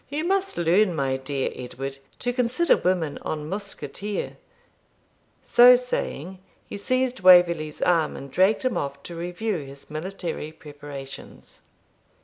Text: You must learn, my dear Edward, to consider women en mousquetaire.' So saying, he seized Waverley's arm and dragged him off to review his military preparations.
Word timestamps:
You 0.09 0.23
must 0.23 0.57
learn, 0.57 0.95
my 0.95 1.15
dear 1.17 1.51
Edward, 1.53 1.99
to 2.17 2.33
consider 2.33 2.75
women 2.75 3.19
en 3.23 3.47
mousquetaire.' 3.47 4.37
So 5.43 5.75
saying, 5.75 6.39
he 6.65 6.75
seized 6.75 7.19
Waverley's 7.19 7.83
arm 7.83 8.15
and 8.17 8.31
dragged 8.31 8.63
him 8.65 8.77
off 8.77 9.03
to 9.03 9.15
review 9.15 9.57
his 9.57 9.91
military 9.91 10.51
preparations. 10.53 11.61